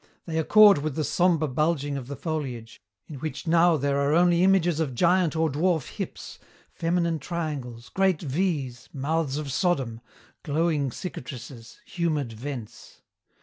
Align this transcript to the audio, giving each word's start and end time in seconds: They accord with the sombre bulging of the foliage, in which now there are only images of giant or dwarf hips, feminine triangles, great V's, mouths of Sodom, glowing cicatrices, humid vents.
They 0.25 0.39
accord 0.39 0.79
with 0.79 0.95
the 0.95 1.03
sombre 1.03 1.47
bulging 1.47 1.95
of 1.95 2.07
the 2.07 2.15
foliage, 2.15 2.81
in 3.05 3.17
which 3.17 3.45
now 3.45 3.77
there 3.77 3.99
are 3.99 4.15
only 4.15 4.43
images 4.43 4.79
of 4.79 4.95
giant 4.95 5.35
or 5.35 5.47
dwarf 5.47 5.89
hips, 5.97 6.39
feminine 6.73 7.19
triangles, 7.19 7.89
great 7.89 8.19
V's, 8.19 8.89
mouths 8.93 9.37
of 9.37 9.51
Sodom, 9.51 10.01
glowing 10.41 10.89
cicatrices, 10.89 11.77
humid 11.85 12.33
vents. 12.33 13.03